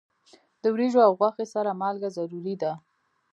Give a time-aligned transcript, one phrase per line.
[0.61, 2.71] د وریجو او غوښې سره مالګه ضروری ده.